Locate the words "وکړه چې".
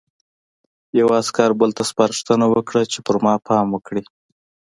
2.49-2.99